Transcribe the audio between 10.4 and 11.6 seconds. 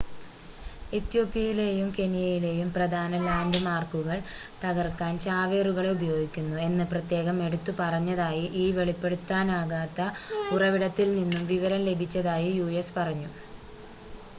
ഉറവിടത്തിൽ നിന്നും